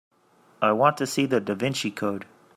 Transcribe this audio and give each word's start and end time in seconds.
I 0.63 0.71
want 0.71 0.97
to 0.97 1.05
see 1.05 1.27
The 1.27 1.39
Da 1.39 1.53
Vinci 1.53 1.91
Code 1.91 2.25